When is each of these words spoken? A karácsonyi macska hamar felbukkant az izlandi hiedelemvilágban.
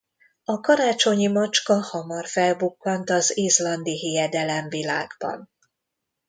A 0.43 0.59
karácsonyi 0.59 1.27
macska 1.27 1.73
hamar 1.81 2.25
felbukkant 2.27 3.09
az 3.09 3.37
izlandi 3.37 3.91
hiedelemvilágban. 3.97 5.49